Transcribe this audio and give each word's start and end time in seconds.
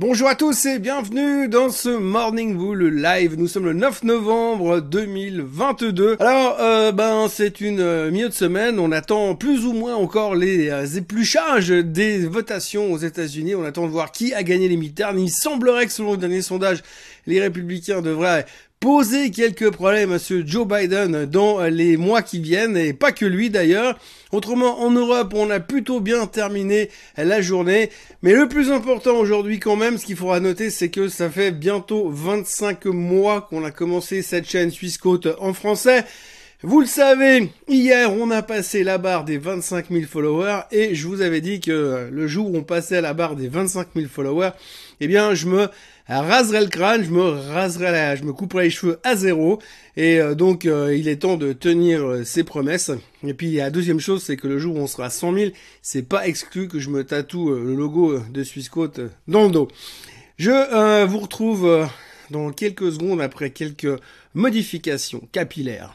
Bonjour 0.00 0.28
à 0.28 0.36
tous 0.36 0.64
et 0.66 0.78
bienvenue 0.78 1.48
dans 1.48 1.70
ce 1.70 1.88
Morning 1.88 2.56
Bull 2.56 2.84
live. 2.84 3.34
Nous 3.36 3.48
sommes 3.48 3.64
le 3.64 3.72
9 3.72 4.04
novembre 4.04 4.78
2022. 4.78 6.18
Alors, 6.20 6.56
euh, 6.60 6.92
ben 6.92 7.26
c'est 7.28 7.60
une 7.60 7.80
euh, 7.80 8.08
milieu 8.12 8.28
de 8.28 8.32
semaine. 8.32 8.78
On 8.78 8.92
attend 8.92 9.34
plus 9.34 9.66
ou 9.66 9.72
moins 9.72 9.96
encore 9.96 10.36
les 10.36 10.70
euh, 10.70 10.86
épluchages 10.86 11.70
des 11.70 12.20
votations 12.28 12.92
aux 12.92 12.98
États-Unis. 12.98 13.56
On 13.56 13.64
attend 13.64 13.86
de 13.86 13.90
voir 13.90 14.12
qui 14.12 14.32
a 14.34 14.44
gagné 14.44 14.68
les 14.68 14.76
midterms. 14.76 15.18
Il 15.18 15.30
semblerait 15.30 15.86
que 15.86 15.92
selon 15.92 16.12
le 16.12 16.18
dernier 16.18 16.42
sondage, 16.42 16.84
les 17.26 17.40
républicains 17.40 18.00
devraient 18.00 18.46
poser 18.80 19.30
quelques 19.30 19.70
problèmes 19.70 20.12
à 20.12 20.18
ce 20.18 20.46
Joe 20.46 20.66
Biden 20.66 21.24
dans 21.26 21.62
les 21.64 21.96
mois 21.96 22.22
qui 22.22 22.38
viennent 22.38 22.76
et 22.76 22.92
pas 22.92 23.12
que 23.12 23.24
lui 23.24 23.50
d'ailleurs. 23.50 23.98
Autrement, 24.30 24.80
en 24.80 24.90
Europe, 24.90 25.32
on 25.34 25.50
a 25.50 25.58
plutôt 25.58 26.00
bien 26.00 26.26
terminé 26.26 26.90
la 27.16 27.40
journée. 27.40 27.90
Mais 28.22 28.34
le 28.34 28.46
plus 28.48 28.70
important 28.70 29.16
aujourd'hui 29.16 29.58
quand 29.58 29.76
même, 29.76 29.98
ce 29.98 30.06
qu'il 30.06 30.16
faudra 30.16 30.38
noter, 30.38 30.70
c'est 30.70 30.90
que 30.90 31.08
ça 31.08 31.28
fait 31.28 31.50
bientôt 31.50 32.08
25 32.10 32.84
mois 32.86 33.42
qu'on 33.42 33.64
a 33.64 33.70
commencé 33.70 34.22
cette 34.22 34.48
chaîne 34.48 34.70
Suisse 34.70 34.98
Côte 34.98 35.28
en 35.40 35.52
français. 35.52 36.04
Vous 36.64 36.80
le 36.80 36.86
savez, 36.86 37.52
hier 37.68 38.12
on 38.12 38.32
a 38.32 38.42
passé 38.42 38.82
la 38.82 38.98
barre 38.98 39.24
des 39.24 39.38
25 39.38 39.90
000 39.92 40.06
followers 40.06 40.62
et 40.72 40.92
je 40.96 41.06
vous 41.06 41.20
avais 41.20 41.40
dit 41.40 41.60
que 41.60 42.08
le 42.10 42.26
jour 42.26 42.50
où 42.50 42.56
on 42.56 42.64
passait 42.64 43.00
la 43.00 43.14
barre 43.14 43.36
des 43.36 43.46
25 43.46 43.90
000 43.94 44.08
followers, 44.08 44.50
eh 44.98 45.06
bien 45.06 45.34
je 45.34 45.46
me 45.46 45.68
raserai 46.08 46.62
le 46.62 46.66
crâne, 46.66 47.04
je 47.04 47.10
me 47.10 47.22
raserai 47.22 47.92
la, 47.92 48.16
je 48.16 48.24
me 48.24 48.32
couperai 48.32 48.64
les 48.64 48.70
cheveux 48.70 48.98
à 49.04 49.14
zéro 49.14 49.60
et 49.96 50.18
euh, 50.18 50.34
donc 50.34 50.66
euh, 50.66 50.96
il 50.96 51.06
est 51.06 51.22
temps 51.22 51.36
de 51.36 51.52
tenir 51.52 52.04
euh, 52.04 52.24
ses 52.24 52.42
promesses. 52.42 52.90
Et 53.24 53.34
puis 53.34 53.52
la 53.52 53.70
deuxième 53.70 54.00
chose, 54.00 54.24
c'est 54.24 54.36
que 54.36 54.48
le 54.48 54.58
jour 54.58 54.74
où 54.74 54.80
on 54.80 54.88
sera 54.88 55.04
à 55.04 55.10
100 55.10 55.34
000, 55.34 55.50
c'est 55.80 56.08
pas 56.08 56.26
exclu 56.26 56.66
que 56.66 56.80
je 56.80 56.90
me 56.90 57.04
tatoue 57.04 57.50
le 57.50 57.76
logo 57.76 58.18
de 58.18 58.42
Swissquote 58.42 59.00
dans 59.28 59.44
le 59.44 59.50
dos. 59.50 59.68
Je 60.38 61.04
vous 61.04 61.20
retrouve 61.20 61.88
dans 62.32 62.50
quelques 62.50 62.90
secondes 62.90 63.20
après 63.20 63.50
quelques 63.50 63.96
modifications 64.34 65.22
capillaires. 65.30 65.94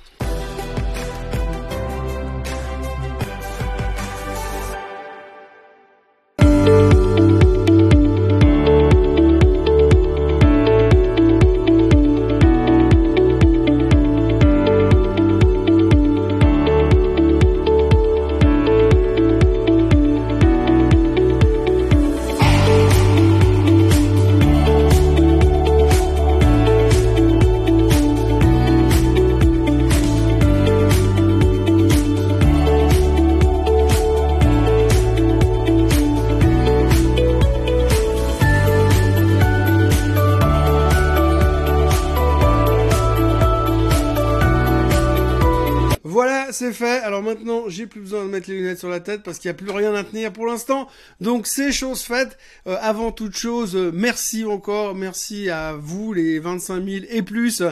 C'est 46.52 46.74
fait. 46.74 47.00
Alors 47.02 47.22
maintenant, 47.22 47.64
j'ai 47.68 47.88
plus 47.88 48.02
besoin 48.02 48.26
de 48.26 48.30
mettre 48.30 48.50
les 48.50 48.58
lunettes 48.58 48.80
sur 48.80 48.90
la 48.90 49.00
tête 49.00 49.24
parce 49.24 49.40
qu'il 49.40 49.50
n'y 49.50 49.54
a 49.54 49.58
plus 49.58 49.72
rien 49.72 49.94
à 49.94 50.04
tenir 50.04 50.32
pour 50.34 50.46
l'instant. 50.46 50.88
Donc 51.22 51.48
c'est 51.48 51.72
chose 51.72 52.02
faite. 52.02 52.38
Euh, 52.68 52.78
avant 52.82 53.12
toute 53.12 53.36
chose, 53.36 53.76
euh, 53.76 53.92
merci 53.94 54.46
encore, 54.46 54.96
merci 54.96 55.50
à 55.50 55.74
vous 55.74 56.14
les 56.14 56.40
25 56.40 56.84
000 56.84 57.06
et 57.10 57.22
plus 57.22 57.64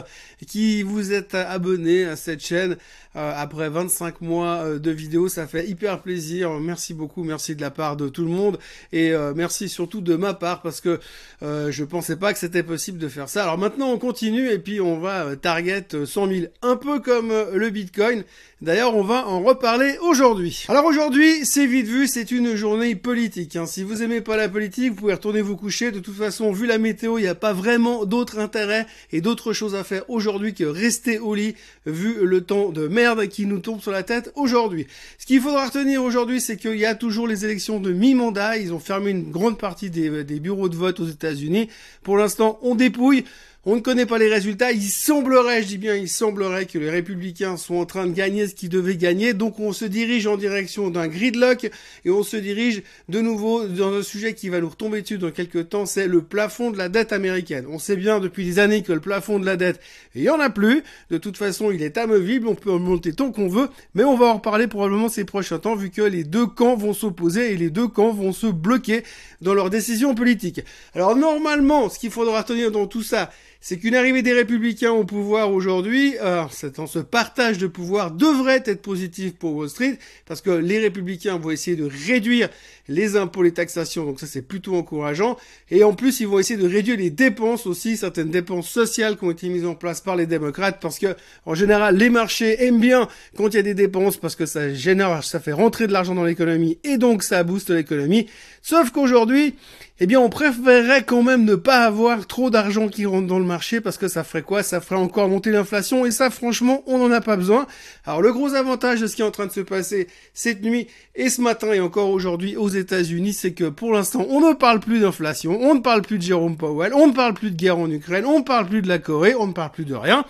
qui 0.46 0.82
vous 0.82 1.12
êtes 1.12 1.34
abonnés 1.34 2.04
à 2.04 2.16
cette 2.16 2.44
chaîne 2.44 2.72
euh, 2.72 2.76
après 3.14 3.68
25 3.68 4.20
mois 4.20 4.78
de 4.78 4.90
vidéos. 4.90 5.28
Ça 5.28 5.46
fait 5.46 5.68
hyper 5.68 6.00
plaisir. 6.00 6.50
Merci 6.60 6.94
beaucoup, 6.94 7.24
merci 7.24 7.54
de 7.54 7.60
la 7.60 7.70
part 7.70 7.96
de 7.96 8.08
tout 8.08 8.24
le 8.24 8.30
monde 8.30 8.58
et 8.92 9.12
merci 9.34 9.68
surtout 9.68 10.00
de 10.00 10.16
ma 10.16 10.34
part 10.34 10.62
parce 10.62 10.80
que 10.80 11.00
je 11.42 11.84
pensais 11.84 12.16
pas 12.16 12.32
que 12.32 12.38
c'était 12.38 12.62
possible 12.62 12.98
de 12.98 13.08
faire 13.08 13.28
ça. 13.28 13.42
Alors 13.42 13.58
maintenant, 13.58 13.90
on 13.90 13.98
continue 13.98 14.50
et 14.50 14.58
puis 14.58 14.80
on 14.80 14.98
va 14.98 15.36
target 15.36 15.86
100 16.04 16.28
000, 16.28 16.46
un 16.62 16.76
peu 16.76 17.00
comme 17.00 17.32
le 17.54 17.70
Bitcoin. 17.70 18.24
D'ailleurs, 18.60 18.94
on 18.94 19.02
va 19.02 19.26
en 19.26 19.42
reparler 19.42 19.96
aujourd'hui. 20.02 20.66
Alors 20.68 20.84
aujourd'hui, 20.84 21.44
c'est 21.44 21.66
vite 21.66 21.88
vu, 21.88 22.06
c'est 22.06 22.30
une 22.30 22.54
journée 22.54 22.94
politique. 22.94 23.56
Hein. 23.56 23.66
Si 23.66 23.82
vous 23.82 24.04
aimez 24.04 24.20
pas 24.20 24.36
la 24.36 24.48
politique, 24.48 24.90
vous 24.90 24.94
pouvez 24.94 25.14
retourner 25.14 25.42
vous 25.42 25.56
coucher. 25.56 25.90
De 25.90 25.98
toute 25.98 26.14
façon, 26.14 26.52
vu 26.52 26.66
la 26.66 26.78
météo, 26.78 27.18
il 27.18 27.22
n'y 27.22 27.28
a 27.28 27.34
pas 27.34 27.52
vraiment 27.52 28.04
d'autre 28.04 28.38
intérêt 28.38 28.86
et 29.10 29.20
d'autres 29.20 29.52
choses 29.52 29.74
à 29.74 29.82
faire 29.82 30.08
aujourd'hui 30.08 30.54
que 30.54 30.62
rester 30.62 31.18
au 31.18 31.34
lit, 31.34 31.56
vu 31.86 32.24
le 32.24 32.40
temps 32.42 32.68
de 32.68 32.86
merde 33.02 33.26
qui 33.26 33.46
nous 33.46 33.58
tombe 33.58 33.80
sur 33.80 33.90
la 33.90 34.04
tête 34.04 34.30
aujourd'hui. 34.36 34.86
Ce 35.18 35.26
qu'il 35.26 35.40
faudra 35.40 35.66
retenir 35.66 36.04
aujourd'hui, 36.04 36.40
c'est 36.40 36.56
qu'il 36.56 36.76
y 36.76 36.86
a 36.86 36.94
toujours 36.94 37.26
les 37.26 37.44
élections 37.44 37.80
de 37.80 37.92
mi-mandat. 37.92 38.58
Ils 38.58 38.72
ont 38.72 38.78
fermé 38.78 39.10
une 39.10 39.30
grande 39.30 39.58
partie 39.58 39.90
des, 39.90 40.22
des 40.22 40.38
bureaux 40.38 40.68
de 40.68 40.76
vote 40.76 41.00
aux 41.00 41.08
États-Unis. 41.08 41.68
Pour 42.04 42.16
l'instant, 42.16 42.60
on 42.62 42.76
dépouille. 42.76 43.24
On 43.64 43.76
ne 43.76 43.80
connaît 43.80 44.06
pas 44.06 44.18
les 44.18 44.28
résultats. 44.28 44.72
Il 44.72 44.82
semblerait, 44.82 45.62
je 45.62 45.68
dis 45.68 45.78
bien, 45.78 45.94
il 45.94 46.08
semblerait 46.08 46.66
que 46.66 46.78
les 46.78 46.90
républicains 46.90 47.56
sont 47.56 47.76
en 47.76 47.86
train 47.86 48.08
de 48.08 48.12
gagner 48.12 48.48
ce 48.48 48.56
qu'ils 48.56 48.70
devaient 48.70 48.96
gagner. 48.96 49.34
Donc 49.34 49.60
on 49.60 49.72
se 49.72 49.84
dirige 49.84 50.26
en 50.26 50.36
direction 50.36 50.90
d'un 50.90 51.06
gridlock 51.06 51.70
et 52.04 52.10
on 52.10 52.24
se 52.24 52.36
dirige 52.36 52.82
de 53.08 53.20
nouveau 53.20 53.68
dans 53.68 53.94
un 53.94 54.02
sujet 54.02 54.34
qui 54.34 54.48
va 54.48 54.60
nous 54.60 54.68
retomber 54.68 55.02
dessus 55.02 55.18
dans 55.18 55.30
quelques 55.30 55.68
temps. 55.68 55.86
C'est 55.86 56.08
le 56.08 56.22
plafond 56.22 56.72
de 56.72 56.76
la 56.76 56.88
dette 56.88 57.12
américaine. 57.12 57.66
On 57.70 57.78
sait 57.78 57.94
bien 57.94 58.18
depuis 58.18 58.44
des 58.44 58.58
années 58.58 58.82
que 58.82 58.92
le 58.92 58.98
plafond 58.98 59.38
de 59.38 59.46
la 59.46 59.56
dette, 59.56 59.78
il 60.16 60.22
y 60.22 60.30
en 60.30 60.40
a 60.40 60.50
plus. 60.50 60.82
De 61.10 61.18
toute 61.18 61.36
façon, 61.36 61.70
il 61.70 61.84
est 61.84 61.98
amovible. 61.98 62.48
On 62.48 62.56
peut 62.56 62.72
en 62.72 62.80
monter 62.80 63.12
tant 63.12 63.30
qu'on 63.30 63.46
veut. 63.46 63.68
Mais 63.94 64.02
on 64.02 64.16
va 64.16 64.26
en 64.26 64.34
reparler 64.34 64.66
probablement 64.66 65.08
ces 65.08 65.24
prochains 65.24 65.60
temps 65.60 65.76
vu 65.76 65.90
que 65.90 66.02
les 66.02 66.24
deux 66.24 66.48
camps 66.48 66.74
vont 66.74 66.94
s'opposer 66.94 67.52
et 67.52 67.56
les 67.56 67.70
deux 67.70 67.86
camps 67.86 68.12
vont 68.12 68.32
se 68.32 68.48
bloquer 68.48 69.04
dans 69.40 69.54
leurs 69.54 69.70
décisions 69.70 70.16
politiques. 70.16 70.62
Alors 70.94 71.14
normalement, 71.14 71.88
ce 71.88 72.00
qu'il 72.00 72.10
faudra 72.10 72.42
tenir 72.42 72.72
dans 72.72 72.88
tout 72.88 73.04
ça, 73.04 73.30
c'est 73.64 73.78
qu'une 73.78 73.94
arrivée 73.94 74.22
des 74.22 74.32
républicains 74.32 74.90
au 74.90 75.04
pouvoir 75.04 75.52
aujourd'hui, 75.52 76.16
euh, 76.20 76.42
ce 76.50 76.98
partage 76.98 77.58
de 77.58 77.68
pouvoir 77.68 78.10
devrait 78.10 78.62
être 78.66 78.82
positif 78.82 79.34
pour 79.34 79.54
Wall 79.54 79.68
Street, 79.68 80.00
parce 80.26 80.40
que 80.40 80.50
les 80.50 80.80
républicains 80.80 81.38
vont 81.38 81.52
essayer 81.52 81.76
de 81.76 81.88
réduire 82.08 82.48
les 82.88 83.16
impôts, 83.16 83.44
les 83.44 83.52
taxations, 83.52 84.04
donc 84.04 84.18
ça 84.18 84.26
c'est 84.26 84.42
plutôt 84.42 84.74
encourageant, 84.74 85.36
et 85.70 85.84
en 85.84 85.94
plus 85.94 86.18
ils 86.18 86.26
vont 86.26 86.40
essayer 86.40 86.60
de 86.60 86.68
réduire 86.68 86.96
les 86.96 87.10
dépenses 87.10 87.64
aussi, 87.68 87.96
certaines 87.96 88.30
dépenses 88.30 88.68
sociales 88.68 89.16
qui 89.16 89.24
ont 89.24 89.30
été 89.30 89.48
mises 89.48 89.64
en 89.64 89.76
place 89.76 90.00
par 90.00 90.16
les 90.16 90.26
démocrates, 90.26 90.80
parce 90.80 90.98
que 90.98 91.14
en 91.46 91.54
général 91.54 91.96
les 91.96 92.10
marchés 92.10 92.64
aiment 92.64 92.80
bien 92.80 93.06
quand 93.36 93.46
il 93.50 93.54
y 93.54 93.60
a 93.60 93.62
des 93.62 93.74
dépenses, 93.74 94.16
parce 94.16 94.34
que 94.34 94.44
ça 94.44 94.74
génère, 94.74 95.22
ça 95.22 95.38
fait 95.38 95.52
rentrer 95.52 95.86
de 95.86 95.92
l'argent 95.92 96.16
dans 96.16 96.24
l'économie, 96.24 96.78
et 96.82 96.98
donc 96.98 97.22
ça 97.22 97.44
booste 97.44 97.70
l'économie, 97.70 98.26
sauf 98.60 98.90
qu'aujourd'hui, 98.90 99.54
eh 100.00 100.06
bien 100.06 100.18
on 100.18 100.30
préférerait 100.30 101.04
quand 101.04 101.22
même 101.22 101.44
ne 101.44 101.54
pas 101.54 101.84
avoir 101.84 102.26
trop 102.26 102.50
d'argent 102.50 102.88
qui 102.88 103.06
rentre 103.06 103.28
dans 103.28 103.38
le 103.38 103.44
parce 103.80 103.98
que 103.98 104.08
ça 104.08 104.24
ferait 104.24 104.42
quoi? 104.42 104.62
Ça 104.62 104.80
ferait 104.80 105.00
encore 105.00 105.28
monter 105.28 105.50
l'inflation 105.50 106.06
et 106.06 106.10
ça 106.10 106.30
franchement 106.30 106.82
on 106.86 106.98
n'en 106.98 107.10
a 107.10 107.20
pas 107.20 107.36
besoin. 107.36 107.66
Alors 108.04 108.22
le 108.22 108.32
gros 108.32 108.54
avantage 108.54 109.00
de 109.00 109.06
ce 109.06 109.16
qui 109.16 109.22
est 109.22 109.24
en 109.24 109.30
train 109.30 109.46
de 109.46 109.52
se 109.52 109.60
passer 109.60 110.06
cette 110.34 110.62
nuit 110.62 110.88
et 111.14 111.30
ce 111.30 111.40
matin 111.40 111.72
et 111.72 111.80
encore 111.80 112.10
aujourd'hui 112.10 112.56
aux 112.56 112.68
États-Unis, 112.68 113.32
c'est 113.32 113.52
que 113.52 113.68
pour 113.68 113.92
l'instant 113.92 114.26
on 114.28 114.40
ne 114.40 114.54
parle 114.54 114.80
plus 114.80 115.00
d'inflation, 115.00 115.58
on 115.60 115.74
ne 115.74 115.80
parle 115.80 116.02
plus 116.02 116.18
de 116.18 116.22
Jérôme 116.22 116.56
Powell, 116.56 116.94
on 116.94 117.08
ne 117.08 117.12
parle 117.12 117.34
plus 117.34 117.50
de 117.50 117.56
guerre 117.56 117.78
en 117.78 117.90
Ukraine, 117.90 118.26
on 118.26 118.38
ne 118.38 118.44
parle 118.44 118.66
plus 118.66 118.82
de 118.82 118.88
la 118.88 118.98
Corée, 118.98 119.34
on 119.34 119.46
ne 119.46 119.52
parle 119.52 119.72
plus 119.72 119.84
de 119.84 119.94
rien. 119.94 120.24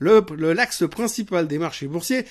Le 0.00 0.22
l'axe 0.52 0.84
principal 0.88 1.48
des 1.48 1.58
marchés 1.58 1.88
boursiers, 1.88 2.24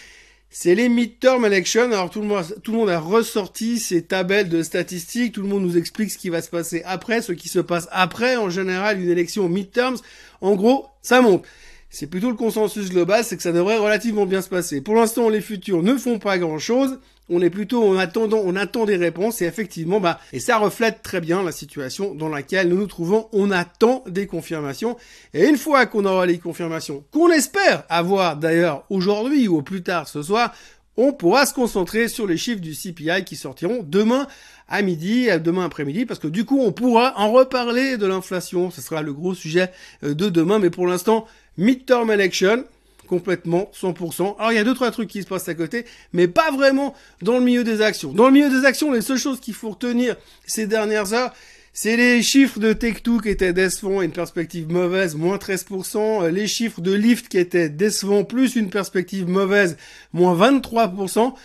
c'est 0.49 0.75
les 0.75 0.89
midterm 0.89 1.45
elections. 1.45 1.91
Alors 1.91 2.09
tout 2.09 2.21
le, 2.21 2.27
monde, 2.27 2.45
tout 2.63 2.71
le 2.71 2.77
monde 2.77 2.89
a 2.89 2.99
ressorti 2.99 3.79
ces 3.79 4.03
tabelles 4.03 4.49
de 4.49 4.63
statistiques. 4.63 5.33
Tout 5.33 5.41
le 5.41 5.47
monde 5.47 5.63
nous 5.63 5.77
explique 5.77 6.11
ce 6.11 6.17
qui 6.17 6.29
va 6.29 6.41
se 6.41 6.49
passer 6.49 6.81
après, 6.85 7.21
ce 7.21 7.33
qui 7.33 7.49
se 7.49 7.59
passe 7.59 7.87
après. 7.91 8.37
En 8.37 8.49
général, 8.49 9.01
une 9.01 9.09
élection 9.09 9.49
midterms, 9.49 9.97
en 10.41 10.55
gros, 10.55 10.87
ça 11.01 11.21
monte. 11.21 11.45
C'est 11.89 12.07
plutôt 12.07 12.29
le 12.29 12.35
consensus 12.35 12.89
global, 12.89 13.23
c'est 13.23 13.37
que 13.37 13.43
ça 13.43 13.53
devrait 13.53 13.77
relativement 13.77 14.25
bien 14.25 14.41
se 14.41 14.49
passer. 14.49 14.81
Pour 14.81 14.95
l'instant, 14.95 15.29
les 15.29 15.41
futurs 15.41 15.83
ne 15.83 15.95
font 15.95 16.19
pas 16.19 16.37
grand 16.37 16.59
chose 16.59 16.99
on 17.29 17.41
est 17.41 17.49
plutôt 17.49 17.83
en 17.83 17.97
attendant, 17.97 18.41
on 18.43 18.55
attend 18.55 18.85
des 18.85 18.95
réponses 18.95 19.41
et 19.41 19.45
effectivement, 19.45 19.99
bah, 19.99 20.19
et 20.33 20.39
ça 20.39 20.57
reflète 20.57 21.01
très 21.01 21.21
bien 21.21 21.43
la 21.43 21.51
situation 21.51 22.15
dans 22.15 22.29
laquelle 22.29 22.69
nous 22.69 22.77
nous 22.77 22.87
trouvons. 22.87 23.27
On 23.33 23.51
attend 23.51 24.03
des 24.07 24.27
confirmations 24.27 24.97
et 25.33 25.47
une 25.47 25.57
fois 25.57 25.85
qu'on 25.85 26.05
aura 26.05 26.25
les 26.25 26.39
confirmations, 26.39 27.03
qu'on 27.11 27.31
espère 27.31 27.83
avoir 27.89 28.37
d'ailleurs 28.37 28.85
aujourd'hui 28.89 29.47
ou 29.47 29.57
au 29.57 29.61
plus 29.61 29.83
tard 29.83 30.07
ce 30.07 30.23
soir, 30.23 30.53
on 30.97 31.13
pourra 31.13 31.45
se 31.45 31.53
concentrer 31.53 32.07
sur 32.07 32.25
les 32.25 32.37
chiffres 32.37 32.59
du 32.59 32.73
CPI 32.73 33.23
qui 33.23 33.35
sortiront 33.35 33.83
demain 33.83 34.27
à 34.67 34.81
midi, 34.81 35.27
demain 35.39 35.65
après-midi, 35.65 36.05
parce 36.05 36.19
que 36.19 36.27
du 36.27 36.43
coup, 36.43 36.59
on 36.59 36.71
pourra 36.71 37.13
en 37.17 37.31
reparler 37.31 37.97
de 37.97 38.07
l'inflation. 38.07 38.71
Ce 38.71 38.81
sera 38.81 39.01
le 39.03 39.13
gros 39.13 39.35
sujet 39.35 39.71
euh, 40.03 40.13
de 40.15 40.29
demain, 40.29 40.59
mais 40.59 40.71
pour 40.71 40.87
l'instant, 40.87 41.25
midterm 41.57 42.09
election, 42.09 42.65
complètement, 43.07 43.71
100%. 43.73 44.35
Alors 44.37 44.51
il 44.51 44.55
y 44.55 44.59
a 44.59 44.63
deux 44.63 44.75
trois 44.75 44.91
trucs 44.91 45.09
qui 45.09 45.23
se 45.23 45.27
passent 45.27 45.49
à 45.49 45.55
côté, 45.55 45.85
mais 46.13 46.27
pas 46.27 46.51
vraiment 46.51 46.93
dans 47.21 47.39
le 47.39 47.43
milieu 47.43 47.63
des 47.63 47.81
actions. 47.81 48.11
Dans 48.11 48.27
le 48.27 48.33
milieu 48.33 48.49
des 48.49 48.65
actions, 48.65 48.91
les 48.91 49.01
seules 49.01 49.17
choses 49.17 49.39
qu'il 49.39 49.53
faut 49.53 49.71
retenir 49.71 50.15
ces 50.45 50.67
dernières 50.67 51.13
heures, 51.13 51.33
C'est 51.73 51.95
les 51.95 52.23
chiffres 52.23 52.59
de 52.59 52.73
Tech2 52.73 53.21
qui 53.21 53.29
étaient 53.29 53.53
décevants 53.53 54.01
et 54.01 54.05
une 54.05 54.11
perspective 54.11 54.67
mauvaise, 54.67 55.15
moins 55.15 55.37
13%. 55.37 56.23
Euh, 56.23 56.31
les 56.31 56.47
chiffres 56.47 56.81
de 56.81 56.91
Lyft 56.91 57.27
qui 57.27 57.37
étaient 57.37 57.69
décevants, 57.69 58.23
plus 58.23 58.55
une 58.55 58.71
perspective 58.71 59.27
mauvaise, 59.27 59.77
moins 60.11 60.35
23%. 60.35 61.35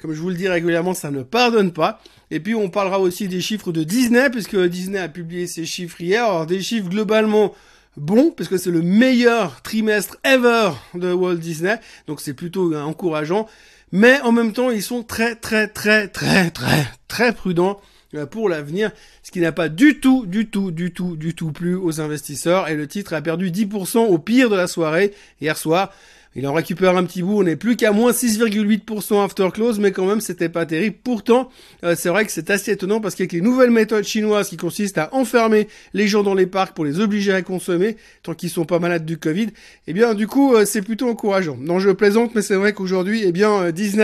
Comme 0.00 0.14
je 0.14 0.20
vous 0.20 0.30
le 0.30 0.34
dis 0.34 0.48
régulièrement, 0.48 0.94
ça 0.94 1.10
ne 1.10 1.22
pardonne 1.22 1.72
pas. 1.72 2.00
Et 2.30 2.40
puis 2.40 2.54
on 2.54 2.70
parlera 2.70 3.00
aussi 3.00 3.28
des 3.28 3.42
chiffres 3.42 3.70
de 3.70 3.84
Disney, 3.84 4.30
puisque 4.30 4.56
Disney 4.56 4.98
a 4.98 5.08
publié 5.08 5.46
ses 5.46 5.66
chiffres 5.66 6.00
hier. 6.00 6.24
Alors 6.24 6.46
des 6.46 6.62
chiffres 6.62 6.88
globalement 6.88 7.54
bons, 7.96 8.30
parce 8.30 8.48
que 8.48 8.56
c'est 8.56 8.70
le 8.70 8.82
meilleur 8.82 9.62
trimestre 9.62 10.16
ever 10.24 10.70
de 10.94 11.12
Walt 11.12 11.36
Disney. 11.36 11.78
Donc 12.06 12.20
c'est 12.20 12.34
plutôt 12.34 12.74
encourageant. 12.74 13.48
Mais 13.92 14.20
en 14.22 14.32
même 14.32 14.52
temps, 14.52 14.70
ils 14.70 14.82
sont 14.82 15.02
très 15.02 15.34
très 15.34 15.68
très 15.68 16.08
très 16.08 16.50
très 16.50 16.86
très 17.08 17.32
prudents 17.32 17.80
euh, 18.14 18.26
pour 18.26 18.48
l'avenir, 18.48 18.90
ce 19.22 19.30
qui 19.30 19.40
n'a 19.40 19.52
pas 19.52 19.68
du 19.68 19.98
tout, 20.00 20.26
du 20.26 20.48
tout, 20.48 20.70
du 20.70 20.92
tout, 20.92 21.16
du 21.16 21.34
tout 21.34 21.52
plu 21.52 21.74
aux 21.74 22.00
investisseurs 22.00 22.68
et 22.68 22.76
le 22.76 22.86
titre 22.86 23.14
a 23.14 23.22
perdu 23.22 23.50
10% 23.50 23.98
au 23.98 24.18
pire 24.18 24.50
de 24.50 24.56
la 24.56 24.66
soirée 24.66 25.14
hier 25.40 25.56
soir. 25.56 25.92
Il 26.34 26.46
en 26.46 26.54
récupère 26.54 26.96
un 26.96 27.04
petit 27.04 27.22
bout, 27.22 27.40
on 27.40 27.42
n'est 27.42 27.56
plus 27.56 27.76
qu'à 27.76 27.92
moins 27.92 28.10
6,8% 28.10 29.22
after 29.22 29.48
close, 29.52 29.78
mais 29.78 29.92
quand 29.92 30.06
même 30.06 30.22
c'était 30.22 30.48
pas 30.48 30.64
terrible. 30.64 30.96
Pourtant, 31.04 31.50
euh, 31.84 31.94
c'est 31.94 32.08
vrai 32.08 32.24
que 32.24 32.32
c'est 32.32 32.48
assez 32.48 32.72
étonnant 32.72 33.00
parce 33.02 33.14
qu'avec 33.14 33.32
les 33.32 33.42
nouvelles 33.42 33.70
méthodes 33.70 34.04
chinoises 34.04 34.48
qui 34.48 34.56
consistent 34.56 34.96
à 34.96 35.10
enfermer 35.14 35.68
les 35.92 36.08
gens 36.08 36.22
dans 36.22 36.32
les 36.32 36.46
parcs 36.46 36.74
pour 36.74 36.86
les 36.86 37.00
obliger 37.00 37.34
à 37.34 37.42
consommer 37.42 37.98
tant 38.22 38.32
qu'ils 38.32 38.48
sont 38.48 38.64
pas 38.64 38.78
malades 38.78 39.04
du 39.04 39.18
Covid, 39.18 39.48
eh 39.86 39.92
bien 39.92 40.14
du 40.14 40.26
coup 40.26 40.54
euh, 40.54 40.64
c'est 40.64 40.80
plutôt 40.80 41.10
encourageant. 41.10 41.58
Non, 41.60 41.78
je 41.78 41.90
plaisante, 41.90 42.34
mais 42.34 42.40
c'est 42.40 42.54
vrai 42.54 42.72
qu'aujourd'hui, 42.72 43.24
eh 43.26 43.32
bien 43.32 43.64
euh, 43.64 43.70
Disney 43.70 44.02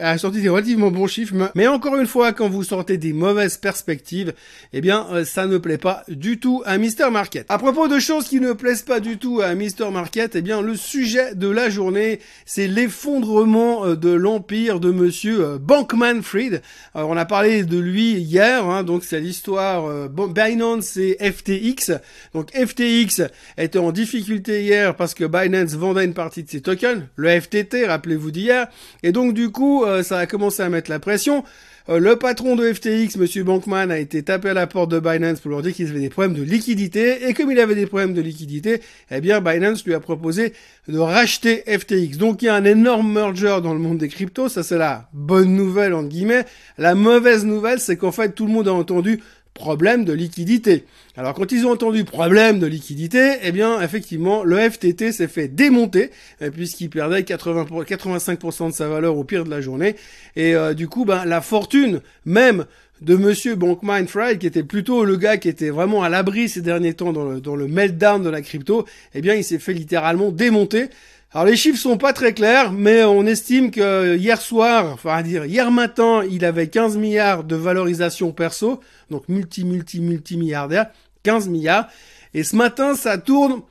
a, 0.00 0.16
sorti 0.16 0.40
des 0.40 0.48
relativement 0.48 0.90
bons 0.90 1.06
chiffres, 1.06 1.34
mais 1.54 1.66
encore 1.66 1.96
une 1.96 2.06
fois, 2.06 2.32
quand 2.32 2.48
vous 2.48 2.64
sortez 2.64 2.96
des 2.96 3.12
mauvaises 3.12 3.58
perspectives, 3.58 4.32
eh 4.72 4.80
bien 4.80 5.06
ça 5.26 5.46
ne 5.46 5.58
plaît 5.58 5.76
pas 5.76 6.04
du 6.08 6.38
tout 6.38 6.62
à 6.64 6.78
Mister 6.78 7.10
Market. 7.10 7.44
À 7.50 7.58
propos 7.58 7.86
de 7.86 7.98
choses 7.98 8.28
qui 8.28 8.40
ne 8.40 8.54
plaisent 8.54 8.80
pas 8.80 9.00
du 9.00 9.18
tout 9.18 9.42
à 9.42 9.54
Mister 9.54 9.90
Market, 9.90 10.36
eh 10.36 10.42
bien 10.42 10.62
le 10.62 10.74
sujet 10.74 11.34
de 11.34 11.50
la 11.50 11.65
journée, 11.70 12.20
c'est 12.44 12.66
l'effondrement 12.66 13.86
euh, 13.86 13.96
de 13.96 14.10
l'empire 14.10 14.80
de 14.80 14.90
monsieur 14.90 15.44
euh, 15.44 15.58
Bankman-Fried. 15.58 16.62
on 16.94 17.16
a 17.16 17.24
parlé 17.24 17.64
de 17.64 17.78
lui 17.78 18.12
hier, 18.12 18.64
hein, 18.64 18.82
donc 18.82 19.04
c'est 19.04 19.20
l'histoire 19.20 19.86
euh, 19.86 20.08
Binance 20.08 20.96
et 20.96 21.16
FTX. 21.20 21.92
Donc 22.34 22.50
FTX 22.52 23.22
était 23.58 23.78
en 23.78 23.92
difficulté 23.92 24.62
hier 24.62 24.96
parce 24.96 25.14
que 25.14 25.24
Binance 25.24 25.74
vendait 25.74 26.04
une 26.04 26.14
partie 26.14 26.42
de 26.42 26.50
ses 26.50 26.60
tokens, 26.60 27.02
le 27.16 27.40
FTT, 27.40 27.86
rappelez-vous 27.86 28.30
d'hier, 28.30 28.68
et 29.02 29.12
donc 29.12 29.34
du 29.34 29.50
coup 29.50 29.84
ça 30.02 30.18
a 30.18 30.26
commencé 30.26 30.62
à 30.62 30.68
mettre 30.68 30.90
la 30.90 30.98
pression. 30.98 31.44
Euh, 31.88 32.00
le 32.00 32.16
patron 32.16 32.56
de 32.56 32.72
FTX, 32.72 33.16
Monsieur 33.16 33.44
Bankman, 33.44 33.92
a 33.92 33.98
été 33.98 34.24
tapé 34.24 34.48
à 34.48 34.54
la 34.54 34.66
porte 34.66 34.90
de 34.90 34.98
Binance 34.98 35.38
pour 35.38 35.52
leur 35.52 35.62
dire 35.62 35.72
qu'il 35.72 35.86
avait 35.88 36.00
des 36.00 36.08
problèmes 36.08 36.34
de 36.34 36.42
liquidité. 36.42 37.28
Et 37.28 37.32
comme 37.32 37.52
il 37.52 37.60
avait 37.60 37.76
des 37.76 37.86
problèmes 37.86 38.12
de 38.12 38.20
liquidité, 38.20 38.80
eh 39.12 39.20
bien 39.20 39.40
Binance 39.40 39.84
lui 39.84 39.94
a 39.94 40.00
proposé 40.00 40.52
de 40.88 40.98
racheter 40.98 41.62
FTX. 41.66 42.18
Donc 42.18 42.42
il 42.42 42.46
y 42.46 42.48
a 42.48 42.56
un 42.56 42.64
énorme 42.64 43.12
merger 43.12 43.60
dans 43.62 43.72
le 43.72 43.78
monde 43.78 43.98
des 43.98 44.08
cryptos. 44.08 44.48
Ça 44.48 44.64
c'est 44.64 44.78
la 44.78 45.08
bonne 45.12 45.54
nouvelle 45.54 45.94
entre 45.94 46.08
guillemets. 46.08 46.44
La 46.76 46.96
mauvaise 46.96 47.44
nouvelle, 47.44 47.78
c'est 47.78 47.96
qu'en 47.96 48.12
fait 48.12 48.34
tout 48.34 48.46
le 48.46 48.52
monde 48.52 48.66
a 48.66 48.72
entendu 48.72 49.20
problème 49.56 50.04
de 50.04 50.12
liquidité. 50.12 50.84
Alors 51.16 51.34
quand 51.34 51.50
ils 51.50 51.66
ont 51.66 51.70
entendu 51.70 52.04
problème 52.04 52.60
de 52.60 52.66
liquidité, 52.66 53.38
eh 53.42 53.50
bien 53.50 53.80
effectivement 53.80 54.44
le 54.44 54.58
FTT 54.58 55.10
s'est 55.10 55.26
fait 55.26 55.48
démonter 55.48 56.10
euh, 56.42 56.50
puisqu'il 56.50 56.90
perdait 56.90 57.24
80 57.24 57.66
85% 57.82 58.68
de 58.68 58.72
sa 58.72 58.88
valeur 58.88 59.16
au 59.16 59.24
pire 59.24 59.44
de 59.44 59.50
la 59.50 59.60
journée 59.60 59.96
et 60.36 60.54
euh, 60.54 60.74
du 60.74 60.86
coup 60.88 61.04
ben 61.04 61.24
la 61.24 61.40
fortune 61.40 62.00
même 62.24 62.66
de 63.00 63.16
monsieur 63.16 63.54
Bankman 63.56 64.06
Fried 64.06 64.38
qui 64.38 64.46
était 64.46 64.62
plutôt 64.62 65.04
le 65.04 65.16
gars 65.16 65.38
qui 65.38 65.48
était 65.48 65.70
vraiment 65.70 66.02
à 66.02 66.08
l'abri 66.08 66.48
ces 66.48 66.60
derniers 66.60 66.94
temps 66.94 67.12
dans 67.12 67.56
le 67.56 67.66
meltdown 67.66 68.22
de 68.22 68.30
la 68.30 68.42
crypto, 68.42 68.86
eh 69.14 69.20
bien 69.20 69.34
il 69.34 69.44
s'est 69.44 69.58
fait 69.58 69.72
littéralement 69.72 70.30
démonter. 70.30 70.88
Alors 71.32 71.44
les 71.44 71.56
chiffres 71.56 71.78
sont 71.78 71.98
pas 71.98 72.12
très 72.12 72.32
clairs, 72.32 72.72
mais 72.72 73.04
on 73.04 73.26
estime 73.26 73.70
que 73.70 74.16
hier 74.16 74.40
soir, 74.40 74.92
enfin 74.92 75.16
à 75.16 75.22
dire 75.22 75.44
hier 75.44 75.70
matin, 75.70 76.22
il 76.30 76.44
avait 76.44 76.68
15 76.68 76.96
milliards 76.96 77.44
de 77.44 77.56
valorisation 77.56 78.32
perso, 78.32 78.80
donc 79.10 79.28
multi 79.28 79.64
multi 79.64 80.00
multi 80.00 80.36
milliardaire, 80.36 80.86
15 81.24 81.48
milliards. 81.48 81.88
Et 82.32 82.44
ce 82.44 82.54
matin, 82.54 82.94
ça 82.94 83.18
tourne 83.18 83.62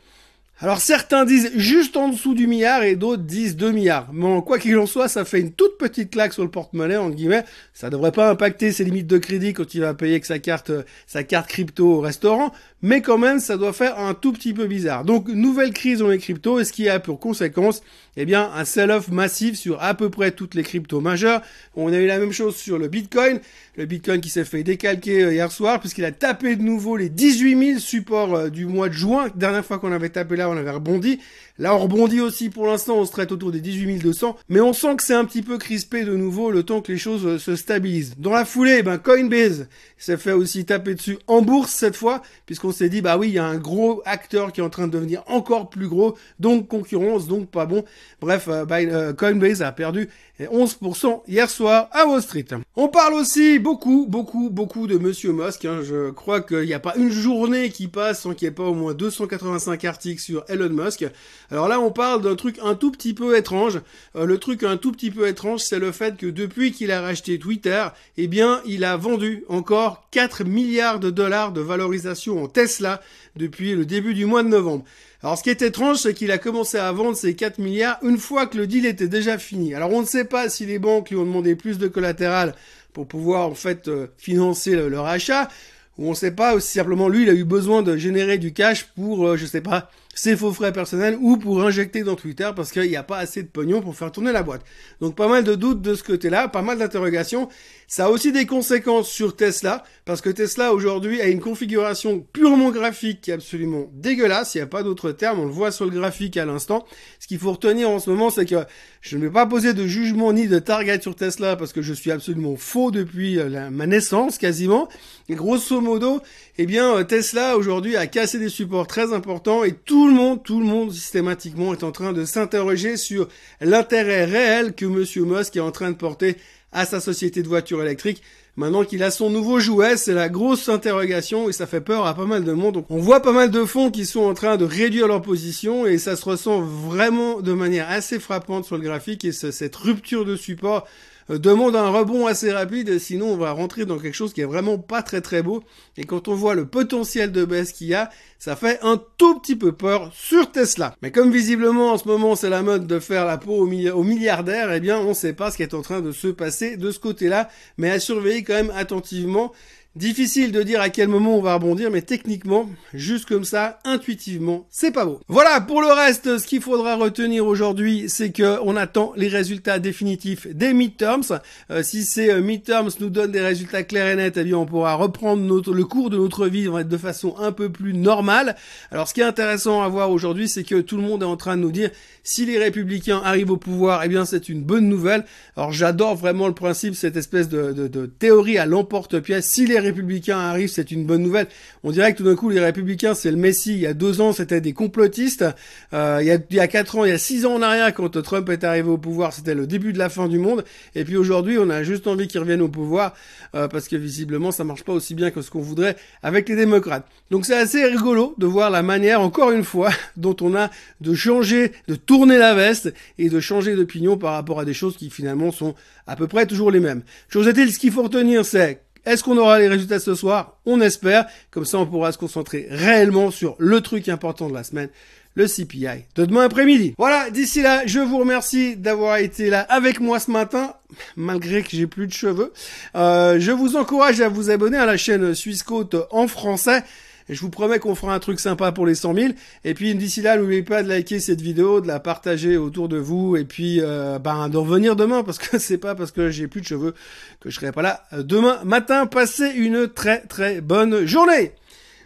alors 0.61 0.79
certains 0.79 1.25
disent 1.25 1.51
juste 1.57 1.97
en 1.97 2.07
dessous 2.07 2.33
du 2.33 2.47
milliard 2.47 2.81
et 2.83 2.95
d'autres 2.95 3.23
disent 3.23 3.57
2 3.57 3.71
milliards. 3.71 4.07
Mais 4.13 4.41
quoi 4.41 4.57
qu'il 4.57 4.77
en 4.77 4.85
soit, 4.85 5.09
ça 5.09 5.25
fait 5.25 5.41
une 5.41 5.51
toute 5.51 5.77
petite 5.77 6.11
claque 6.11 6.31
sur 6.31 6.43
le 6.43 6.49
porte-monnaie, 6.49 6.95
entre 6.95 7.15
guillemets. 7.15 7.43
Ça 7.73 7.89
devrait 7.89 8.13
pas 8.13 8.29
impacter 8.29 8.71
ses 8.71 8.85
limites 8.85 9.07
de 9.07 9.17
crédit 9.17 9.51
quand 9.51 9.75
il 9.75 9.81
va 9.81 9.93
payer 9.93 10.13
avec 10.13 10.25
sa 10.25 10.39
carte, 10.39 10.71
sa 11.07 11.23
carte 11.23 11.49
crypto 11.49 11.95
au 11.95 11.99
restaurant. 11.99 12.53
Mais 12.87 13.01
quand 13.01 13.17
même, 13.17 13.39
ça 13.39 13.57
doit 13.57 13.73
faire 13.73 13.97
un 13.97 14.13
tout 14.13 14.31
petit 14.31 14.53
peu 14.53 14.67
bizarre. 14.67 15.05
Donc, 15.05 15.27
nouvelle 15.27 15.73
crise 15.73 15.97
dans 15.97 16.07
les 16.07 16.19
cryptos, 16.19 16.59
et 16.59 16.65
ce 16.65 16.71
qui 16.71 16.87
a 16.87 16.99
pour 16.99 17.19
conséquence, 17.19 17.81
eh 18.15 18.25
bien, 18.25 18.51
un 18.55 18.63
sell-off 18.63 19.09
massif 19.09 19.57
sur 19.57 19.81
à 19.81 19.95
peu 19.95 20.11
près 20.11 20.29
toutes 20.31 20.53
les 20.53 20.61
cryptos 20.61 21.01
majeures. 21.01 21.41
On 21.75 21.91
a 21.91 21.97
eu 21.97 22.05
la 22.05 22.19
même 22.19 22.31
chose 22.31 22.55
sur 22.55 22.77
le 22.77 22.87
Bitcoin. 22.87 23.39
Le 23.75 23.85
Bitcoin 23.85 24.21
qui 24.21 24.29
s'est 24.29 24.45
fait 24.45 24.63
décalquer 24.63 25.23
euh, 25.23 25.33
hier 25.33 25.51
soir 25.51 25.81
puisqu'il 25.81 26.05
a 26.05 26.11
tapé 26.13 26.55
de 26.55 26.61
nouveau 26.61 26.95
les 26.95 27.09
18 27.09 27.67
000 27.67 27.79
supports 27.79 28.35
euh, 28.35 28.49
du 28.49 28.65
mois 28.65 28.87
de 28.87 28.93
juin. 28.93 29.27
Dernière 29.35 29.65
fois 29.65 29.79
qu'on 29.79 29.91
avait 29.91 30.09
tapé 30.09 30.37
là, 30.37 30.49
on 30.49 30.55
avait 30.55 30.71
rebondi. 30.71 31.19
Là, 31.57 31.75
on 31.75 31.79
rebondit 31.79 32.21
aussi 32.21 32.49
pour 32.49 32.67
l'instant, 32.67 32.97
on 32.97 33.05
se 33.05 33.11
traite 33.11 33.33
autour 33.33 33.51
des 33.51 33.59
18 33.59 33.99
200. 33.99 34.37
Mais 34.47 34.61
on 34.61 34.71
sent 34.71 34.95
que 34.95 35.03
c'est 35.03 35.13
un 35.13 35.25
petit 35.25 35.41
peu 35.41 35.57
crispé 35.57 36.05
de 36.05 36.15
nouveau 36.15 36.51
le 36.51 36.63
temps 36.63 36.79
que 36.79 36.91
les 36.91 36.97
choses 36.97 37.25
euh, 37.25 37.37
se 37.37 37.57
stabilisent. 37.57 38.15
Dans 38.17 38.31
la 38.31 38.45
foulée, 38.45 38.81
ben, 38.81 38.97
Coinbase 38.97 39.67
s'est 39.97 40.17
fait 40.17 40.31
aussi 40.31 40.63
taper 40.63 40.95
dessus 40.95 41.17
en 41.27 41.41
bourse 41.41 41.71
cette 41.71 41.97
fois, 41.97 42.21
puisqu'on 42.45 42.71
s'est 42.75 42.89
dit, 42.89 43.01
bah 43.01 43.17
oui, 43.17 43.29
il 43.29 43.33
y 43.33 43.39
a 43.39 43.45
un 43.45 43.57
gros 43.57 44.01
acteur 44.05 44.51
qui 44.51 44.61
est 44.61 44.63
en 44.63 44.69
train 44.69 44.87
de 44.87 44.91
devenir 44.91 45.23
encore 45.27 45.69
plus 45.69 45.87
gros, 45.87 46.17
donc 46.39 46.67
concurrence, 46.67 47.27
donc 47.27 47.49
pas 47.49 47.65
bon. 47.65 47.83
Bref, 48.21 48.47
euh, 48.47 48.65
euh, 48.69 49.13
Coinbase 49.13 49.61
a 49.61 49.71
perdu 49.71 50.09
11% 50.39 51.21
hier 51.27 51.49
soir 51.49 51.87
à 51.91 52.05
Wall 52.05 52.21
Street. 52.21 52.45
On 52.75 52.89
parle 52.89 53.13
aussi 53.13 53.57
beaucoup, 53.57 54.05
beaucoup, 54.07 54.49
beaucoup 54.49 54.85
de 54.85 54.97
Monsieur 54.97 55.31
Musk. 55.31 55.63
Hein. 55.63 55.79
Je 55.83 56.11
crois 56.11 56.41
qu'il 56.41 56.65
n'y 56.65 56.73
a 56.73 56.79
pas 56.79 56.95
une 56.97 57.09
journée 57.09 57.69
qui 57.69 57.87
passe 57.87 58.21
sans 58.21 58.33
qu'il 58.33 58.47
n'y 58.47 58.51
ait 58.51 58.55
pas 58.55 58.63
au 58.63 58.73
moins 58.73 58.93
285 58.93 59.85
articles 59.85 60.21
sur 60.21 60.43
Elon 60.49 60.69
Musk. 60.69 61.05
Alors 61.51 61.69
là, 61.69 61.79
on 61.79 61.91
parle 61.91 62.21
d'un 62.21 62.35
truc 62.35 62.59
un 62.61 62.75
tout 62.75 62.91
petit 62.91 63.13
peu 63.13 63.37
étrange. 63.37 63.79
Euh, 64.17 64.25
le 64.25 64.37
truc 64.37 64.63
un 64.63 64.75
tout 64.75 64.91
petit 64.91 65.11
peu 65.11 65.27
étrange, 65.27 65.61
c'est 65.61 65.79
le 65.79 65.93
fait 65.93 66.17
que 66.17 66.27
depuis 66.27 66.73
qu'il 66.73 66.91
a 66.91 67.01
racheté 67.01 67.39
Twitter, 67.39 67.85
eh 68.17 68.27
bien, 68.27 68.61
il 68.65 68.83
a 68.83 68.97
vendu 68.97 69.45
encore 69.47 70.07
4 70.11 70.43
milliards 70.43 70.99
de 70.99 71.09
dollars 71.09 71.53
de 71.53 71.61
valorisation 71.61 72.43
en 72.43 72.47
Tesla 72.47 73.01
depuis 73.37 73.73
le 73.73 73.85
début 73.85 74.13
du 74.13 74.25
mois 74.25 74.43
de 74.43 74.49
novembre. 74.49 74.83
Alors 75.25 75.39
ce 75.39 75.41
qui 75.41 75.49
est 75.49 75.63
étrange, 75.63 75.97
c'est 75.97 76.13
qu'il 76.13 76.29
a 76.29 76.37
commencé 76.37 76.77
à 76.77 76.91
vendre 76.91 77.17
ces 77.17 77.35
4 77.35 77.57
milliards 77.57 77.97
une 78.03 78.19
fois 78.19 78.45
que 78.45 78.57
le 78.59 78.67
deal 78.67 78.85
était 78.85 79.07
déjà 79.07 79.39
fini. 79.39 79.73
Alors 79.73 79.91
on 79.91 80.01
ne 80.01 80.05
sait 80.05 80.23
pas 80.23 80.49
si 80.49 80.67
les 80.67 80.77
banques 80.77 81.09
lui 81.09 81.17
ont 81.17 81.25
demandé 81.25 81.55
plus 81.55 81.79
de 81.79 81.87
collatéral 81.87 82.53
pour 82.93 83.07
pouvoir 83.07 83.49
en 83.49 83.55
fait 83.55 83.87
euh, 83.87 84.05
financer 84.19 84.75
leur 84.75 85.07
achat, 85.07 85.49
ou 85.97 86.05
on 86.05 86.09
ne 86.11 86.15
sait 86.15 86.29
pas 86.29 86.59
si 86.59 86.73
simplement 86.73 87.09
lui 87.09 87.23
il 87.23 87.29
a 87.31 87.33
eu 87.33 87.43
besoin 87.43 87.81
de 87.81 87.97
générer 87.97 88.37
du 88.37 88.53
cash 88.53 88.83
pour, 88.95 89.25
euh, 89.25 89.35
je 89.35 89.47
sais 89.47 89.61
pas, 89.61 89.89
ses 90.15 90.37
faux 90.37 90.53
frais 90.53 90.71
personnels 90.71 91.17
ou 91.19 91.37
pour 91.37 91.61
injecter 91.61 92.01
dans 92.03 92.15
Twitter 92.15 92.49
parce 92.55 92.71
qu'il 92.71 92.89
n'y 92.89 92.95
a 92.95 93.03
pas 93.03 93.17
assez 93.17 93.43
de 93.43 93.47
pognon 93.47 93.81
pour 93.81 93.95
faire 93.95 94.11
tourner 94.11 94.31
la 94.31 94.43
boîte. 94.43 94.63
Donc 95.01 95.13
pas 95.15 95.27
mal 95.27 95.43
de 95.43 95.53
doutes 95.55 95.81
de 95.81 95.93
ce 95.93 96.03
côté-là, 96.03 96.47
pas 96.47 96.61
mal 96.61 96.79
d'interrogations. 96.79 97.49
Ça 97.87 98.05
a 98.05 98.09
aussi 98.09 98.31
des 98.31 98.45
conséquences 98.45 99.09
sur 99.09 99.35
Tesla 99.35 99.83
parce 100.05 100.21
que 100.21 100.29
Tesla 100.29 100.73
aujourd'hui 100.73 101.21
a 101.21 101.27
une 101.27 101.41
configuration 101.41 102.25
purement 102.33 102.71
graphique 102.71 103.21
qui 103.21 103.31
est 103.31 103.35
absolument 103.35 103.91
dégueulasse. 103.93 104.55
Il 104.55 104.59
n'y 104.59 104.63
a 104.63 104.67
pas 104.67 104.83
d'autre 104.83 105.11
terme. 105.11 105.39
On 105.39 105.45
le 105.45 105.51
voit 105.51 105.71
sur 105.71 105.85
le 105.85 105.91
graphique 105.91 106.37
à 106.37 106.45
l'instant. 106.45 106.85
Ce 107.19 107.27
qu'il 107.27 107.37
faut 107.37 107.51
retenir 107.51 107.89
en 107.89 107.99
ce 107.99 108.09
moment, 108.09 108.29
c'est 108.29 108.45
que 108.45 108.65
je 109.01 109.17
ne 109.17 109.23
vais 109.23 109.31
pas 109.31 109.45
poser 109.45 109.73
de 109.73 109.85
jugement 109.85 110.31
ni 110.33 110.47
de 110.47 110.59
target 110.59 111.01
sur 111.01 111.15
Tesla 111.15 111.57
parce 111.57 111.73
que 111.73 111.81
je 111.81 111.93
suis 111.93 112.09
absolument 112.09 112.55
faux 112.55 112.89
depuis 112.89 113.37
euh, 113.37 113.69
ma 113.69 113.85
naissance 113.85 114.37
quasiment. 114.37 114.87
Et 115.27 115.35
grosso 115.35 115.81
modo, 115.81 116.21
eh 116.57 116.65
bien, 116.65 116.95
euh, 116.95 117.03
Tesla 117.03 117.57
aujourd'hui 117.57 117.97
a 117.97 118.07
cassé 118.07 118.39
des 118.39 118.49
supports 118.49 118.87
très 118.87 119.13
importants 119.13 119.63
et 119.63 119.73
tout 119.73 120.04
le 120.07 120.13
monde, 120.13 120.43
tout 120.43 120.59
le 120.59 120.65
monde 120.65 120.91
systématiquement 120.91 121.73
est 121.73 121.83
en 121.83 121.91
train 121.91 122.13
de 122.13 122.25
s'interroger 122.25 122.97
sur 122.97 123.27
l'intérêt 123.61 124.25
réel 124.25 124.73
que 124.73 124.85
Monsieur 124.85 125.25
Musk 125.25 125.55
est 125.55 125.61
en 125.61 125.71
train 125.71 125.91
de 125.91 125.95
porter 125.95 126.37
à 126.71 126.85
sa 126.85 126.99
société 126.99 127.41
de 127.41 127.47
voitures 127.47 127.81
électriques. 127.81 128.21
Maintenant 128.57 128.85
qu'il 128.85 129.03
a 129.03 129.11
son 129.11 129.29
nouveau 129.29 129.59
jouet, 129.59 129.97
c'est 129.97 130.13
la 130.13 130.29
grosse 130.29 130.69
interrogation 130.69 131.49
et 131.49 131.53
ça 131.53 131.67
fait 131.67 131.81
peur 131.81 132.05
à 132.05 132.13
pas 132.13 132.25
mal 132.25 132.43
de 132.43 132.53
monde. 132.53 132.85
On 132.89 132.99
voit 132.99 133.21
pas 133.21 133.33
mal 133.33 133.51
de 133.51 133.65
fonds 133.65 133.91
qui 133.91 134.05
sont 134.05 134.21
en 134.21 134.33
train 134.33 134.55
de 134.55 134.63
réduire 134.63 135.07
leur 135.07 135.21
position 135.21 135.85
et 135.85 135.97
ça 135.97 136.15
se 136.15 136.23
ressent 136.23 136.61
vraiment 136.61 137.41
de 137.41 137.53
manière 137.53 137.89
assez 137.89 138.19
frappante 138.19 138.65
sur 138.65 138.77
le 138.77 138.83
graphique 138.83 139.25
et 139.25 139.33
cette 139.33 139.75
rupture 139.75 140.23
de 140.23 140.35
support 140.37 140.87
demande 141.29 141.75
un 141.75 141.89
rebond 141.89 142.27
assez 142.27 142.51
rapide, 142.51 142.99
sinon 142.99 143.33
on 143.33 143.37
va 143.37 143.51
rentrer 143.51 143.85
dans 143.85 143.97
quelque 143.97 144.13
chose 144.13 144.33
qui 144.33 144.41
est 144.41 144.45
vraiment 144.45 144.77
pas 144.77 145.01
très 145.01 145.21
très 145.21 145.41
beau. 145.41 145.63
Et 145.97 146.03
quand 146.03 146.27
on 146.27 146.35
voit 146.35 146.55
le 146.55 146.67
potentiel 146.67 147.31
de 147.31 147.45
baisse 147.45 147.71
qu'il 147.71 147.87
y 147.87 147.95
a, 147.95 148.09
ça 148.37 148.55
fait 148.55 148.79
un 148.83 149.01
tout 149.17 149.39
petit 149.39 149.55
peu 149.55 149.71
peur 149.71 150.11
sur 150.13 150.51
Tesla. 150.51 150.95
Mais 151.01 151.11
comme 151.11 151.31
visiblement 151.31 151.93
en 151.93 151.97
ce 151.97 152.07
moment 152.07 152.35
c'est 152.35 152.49
la 152.49 152.61
mode 152.61 152.85
de 152.85 152.99
faire 152.99 153.25
la 153.25 153.37
peau 153.37 153.63
aux, 153.63 154.03
milliardaires, 154.03 154.71
eh 154.71 154.79
bien 154.79 154.99
on 154.99 155.13
sait 155.13 155.33
pas 155.33 155.49
ce 155.49 155.57
qui 155.57 155.63
est 155.63 155.73
en 155.73 155.81
train 155.81 156.01
de 156.01 156.11
se 156.11 156.27
passer 156.27 156.77
de 156.77 156.91
ce 156.91 156.99
côté-là, 156.99 157.49
mais 157.77 157.89
à 157.89 157.99
surveiller 157.99 158.43
quand 158.43 158.53
même 158.53 158.73
attentivement. 158.75 159.51
Difficile 159.95 160.51
de 160.51 160.61
dire 160.61 160.81
à 160.81 160.89
quel 160.89 161.07
moment 161.07 161.37
on 161.37 161.41
va 161.41 161.53
rebondir, 161.53 161.89
mais 161.89 162.01
techniquement, 162.01 162.69
juste 162.93 163.29
comme 163.29 163.45
ça, 163.45 163.79
intuitivement, 163.85 164.67
c'est 164.69 164.91
pas 164.91 165.05
beau. 165.05 165.21
Voilà, 165.29 165.61
pour 165.61 165.81
le 165.81 165.87
reste, 165.87 166.37
ce 166.37 166.45
qu'il 166.45 166.59
faudra 166.59 166.97
retenir 166.97 167.45
aujourd'hui, 167.47 168.09
c'est 168.09 168.31
que 168.31 168.59
on 168.63 168.75
attend 168.75 169.13
les 169.15 169.29
résultats 169.29 169.79
définitifs 169.79 170.47
des 170.47 170.73
midterms. 170.73 171.39
Euh, 171.71 171.81
si 171.81 172.03
ces 172.03 172.29
euh, 172.29 172.41
midterms 172.41 172.89
nous 172.99 173.09
donnent 173.09 173.31
des 173.31 173.39
résultats 173.39 173.83
clairs 173.83 174.09
et 174.09 174.17
nets, 174.17 174.35
eh 174.35 174.43
bien 174.43 174.57
on 174.57 174.65
pourra 174.65 174.95
reprendre 174.95 175.41
le 175.71 175.85
cours 175.85 176.09
de 176.09 176.17
notre 176.17 176.47
vie 176.47 176.67
de 176.67 176.97
façon 176.97 177.33
un 177.39 177.53
peu 177.53 177.69
plus 177.69 177.93
normale. 177.93 178.57
Alors 178.91 179.07
ce 179.07 179.13
qui 179.13 179.21
est 179.21 179.23
intéressant 179.23 179.81
à 179.81 179.87
voir 179.87 180.11
aujourd'hui, 180.11 180.49
c'est 180.49 180.65
que 180.65 180.81
tout 180.81 180.97
le 180.97 181.03
monde 181.03 181.21
est 181.23 181.25
en 181.25 181.37
train 181.37 181.55
de 181.55 181.61
nous 181.61 181.71
dire 181.71 181.89
si 182.21 182.45
les 182.45 182.57
républicains 182.57 183.21
arrivent 183.23 183.51
au 183.51 183.57
pouvoir, 183.57 184.03
eh 184.03 184.09
bien 184.09 184.25
c'est 184.25 184.49
une 184.49 184.61
bonne 184.61 184.89
nouvelle. 184.89 185.23
Alors 185.55 185.71
j'adore 185.71 186.17
vraiment 186.17 186.47
le 186.47 186.53
principe, 186.53 186.95
cette 186.95 187.15
espèce 187.15 187.47
de, 187.47 187.71
de, 187.71 187.87
de 187.87 188.05
théorie 188.07 188.57
à 188.57 188.65
l'emporte-pièce. 188.65 189.45
Si 189.45 189.65
les 189.65 189.84
républicains 189.85 190.39
arrivent, 190.39 190.69
c'est 190.69 190.91
une 190.91 191.05
bonne 191.05 191.21
nouvelle. 191.21 191.47
On 191.83 191.91
dirait 191.91 192.13
que 192.13 192.17
tout 192.17 192.23
d'un 192.23 192.35
coup, 192.35 192.49
les 192.49 192.59
républicains, 192.59 193.13
c'est 193.13 193.31
le 193.31 193.37
Messie. 193.37 193.73
Il 193.73 193.79
y 193.79 193.87
a 193.87 193.93
deux 193.93 194.21
ans, 194.21 194.33
c'était 194.33 194.61
des 194.61 194.73
complotistes. 194.73 195.45
Euh, 195.93 196.19
il, 196.21 196.27
y 196.27 196.31
a, 196.31 196.37
il 196.49 196.55
y 196.55 196.59
a 196.59 196.67
quatre 196.67 196.97
ans, 196.97 197.05
il 197.05 197.09
y 197.09 197.13
a 197.13 197.17
six 197.17 197.45
ans 197.45 197.53
en 197.53 197.61
arrière, 197.61 197.93
quand 197.93 198.21
Trump 198.21 198.49
est 198.49 198.63
arrivé 198.63 198.89
au 198.89 198.97
pouvoir, 198.97 199.33
c'était 199.33 199.55
le 199.55 199.67
début 199.67 199.93
de 199.93 199.97
la 199.97 200.09
fin 200.09 200.27
du 200.27 200.39
monde. 200.39 200.63
Et 200.95 201.03
puis 201.03 201.17
aujourd'hui, 201.17 201.57
on 201.59 201.69
a 201.69 201.83
juste 201.83 202.07
envie 202.07 202.27
qu'ils 202.27 202.39
reviennent 202.39 202.61
au 202.61 202.69
pouvoir 202.69 203.13
euh, 203.55 203.67
parce 203.67 203.87
que 203.87 203.95
visiblement, 203.95 204.51
ça 204.51 204.63
marche 204.63 204.83
pas 204.83 204.93
aussi 204.93 205.15
bien 205.15 205.31
que 205.31 205.41
ce 205.41 205.49
qu'on 205.51 205.61
voudrait 205.61 205.95
avec 206.23 206.49
les 206.49 206.55
démocrates. 206.55 207.07
Donc 207.31 207.45
c'est 207.45 207.57
assez 207.57 207.83
rigolo 207.85 208.35
de 208.37 208.45
voir 208.45 208.69
la 208.69 208.83
manière, 208.83 209.21
encore 209.21 209.51
une 209.51 209.63
fois, 209.63 209.89
dont 210.17 210.35
on 210.41 210.55
a 210.55 210.69
de 211.01 211.13
changer, 211.13 211.71
de 211.87 211.95
tourner 211.95 212.37
la 212.37 212.53
veste 212.53 212.93
et 213.17 213.29
de 213.29 213.39
changer 213.39 213.75
d'opinion 213.75 214.17
par 214.17 214.33
rapport 214.33 214.59
à 214.59 214.65
des 214.65 214.73
choses 214.73 214.97
qui 214.97 215.09
finalement 215.09 215.51
sont 215.51 215.75
à 216.07 216.15
peu 216.15 216.27
près 216.27 216.45
toujours 216.45 216.71
les 216.71 216.79
mêmes. 216.79 217.03
Chose 217.29 217.47
est-il, 217.47 217.71
ce 217.71 217.79
qu'il 217.79 217.91
faut 217.91 218.03
retenir, 218.03 218.45
c'est 218.45 218.84
est-ce 219.05 219.23
qu'on 219.23 219.37
aura 219.37 219.59
les 219.59 219.67
résultats 219.67 219.99
ce 219.99 220.15
soir? 220.15 220.57
On 220.65 220.81
espère. 220.81 221.25
Comme 221.51 221.65
ça, 221.65 221.77
on 221.77 221.85
pourra 221.85 222.11
se 222.11 222.17
concentrer 222.17 222.67
réellement 222.69 223.31
sur 223.31 223.55
le 223.59 223.81
truc 223.81 224.09
important 224.09 224.49
de 224.49 224.53
la 224.53 224.63
semaine, 224.63 224.89
le 225.35 225.47
CPI 225.47 226.05
de 226.15 226.25
demain 226.25 226.45
après-midi. 226.45 226.95
Voilà, 226.97 227.29
d'ici 227.29 227.61
là, 227.61 227.83
je 227.85 227.99
vous 227.99 228.17
remercie 228.17 228.75
d'avoir 228.75 229.17
été 229.17 229.49
là 229.49 229.61
avec 229.61 229.99
moi 229.99 230.19
ce 230.19 230.31
matin, 230.31 230.73
malgré 231.15 231.61
que 231.61 231.69
j'ai 231.71 231.87
plus 231.87 232.07
de 232.07 232.13
cheveux. 232.13 232.51
Euh, 232.95 233.39
je 233.39 233.51
vous 233.51 233.75
encourage 233.75 234.21
à 234.21 234.29
vous 234.29 234.49
abonner 234.49 234.77
à 234.77 234.85
la 234.85 234.97
chaîne 234.97 235.35
Suisse 235.35 235.63
Côte 235.63 235.95
en 236.11 236.27
français. 236.27 236.83
Et 237.29 237.35
je 237.35 237.41
vous 237.41 237.49
promets 237.49 237.79
qu'on 237.79 237.95
fera 237.95 238.13
un 238.13 238.19
truc 238.19 238.39
sympa 238.39 238.71
pour 238.71 238.85
les 238.85 238.95
100 238.95 239.13
000. 239.13 239.33
Et 239.63 239.73
puis 239.73 239.95
d'ici 239.95 240.21
là, 240.21 240.37
n'oubliez 240.37 240.63
pas 240.63 240.83
de 240.83 240.89
liker 240.89 241.19
cette 241.19 241.41
vidéo, 241.41 241.81
de 241.81 241.87
la 241.87 241.99
partager 241.99 242.57
autour 242.57 242.87
de 242.87 242.97
vous, 242.97 243.35
et 243.35 243.45
puis 243.45 243.79
euh, 243.81 244.19
ben, 244.19 244.49
de 244.49 244.57
revenir 244.57 244.95
demain, 244.95 245.23
parce 245.23 245.37
que 245.37 245.57
c'est 245.59 245.77
pas 245.77 245.95
parce 245.95 246.11
que 246.11 246.29
j'ai 246.29 246.47
plus 246.47 246.61
de 246.61 246.67
cheveux 246.67 246.93
que 247.39 247.49
je 247.49 247.55
serai 247.55 247.71
pas 247.71 247.81
là 247.81 248.03
demain 248.19 248.59
matin. 248.63 249.05
Passez 249.05 249.49
une 249.49 249.87
très 249.87 250.21
très 250.21 250.61
bonne 250.61 251.05
journée. 251.05 251.53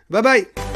Bye 0.10 0.24
bye 0.24 0.69